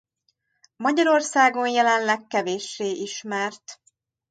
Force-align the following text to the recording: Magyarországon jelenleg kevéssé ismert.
Magyarországon 0.75 1.67
jelenleg 1.67 2.27
kevéssé 2.27 2.91
ismert. 2.91 3.81